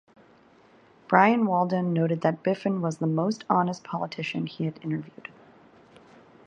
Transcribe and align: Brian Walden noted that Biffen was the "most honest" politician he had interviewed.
Brian 1.07 1.45
Walden 1.45 1.93
noted 1.93 2.21
that 2.21 2.41
Biffen 2.41 2.79
was 2.81 2.97
the 2.97 3.05
"most 3.05 3.43
honest" 3.51 3.83
politician 3.83 4.47
he 4.47 4.63
had 4.65 4.79
interviewed. 4.83 5.29